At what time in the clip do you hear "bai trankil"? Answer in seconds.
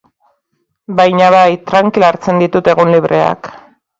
1.35-2.07